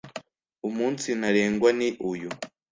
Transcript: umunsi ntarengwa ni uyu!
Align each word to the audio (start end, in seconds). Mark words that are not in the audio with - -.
umunsi 0.67 1.07
ntarengwa 1.19 1.69
ni 1.79 1.89
uyu! 2.11 2.29